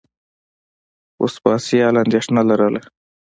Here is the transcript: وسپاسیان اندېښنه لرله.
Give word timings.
وسپاسیان 1.21 1.95
اندېښنه 2.03 2.41
لرله. 2.49 2.81